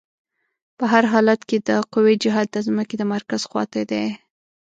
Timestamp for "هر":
0.91-1.03